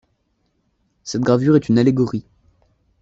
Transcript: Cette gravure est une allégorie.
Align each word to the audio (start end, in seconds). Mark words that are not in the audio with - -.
Cette 1.03 1.21
gravure 1.21 1.55
est 1.55 1.69
une 1.69 1.77
allégorie. 1.77 2.25